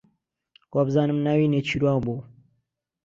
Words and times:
وابزانم 0.75 1.17
ناوی 1.25 1.51
نێچیروان 1.53 1.97
بوو. 2.03 2.17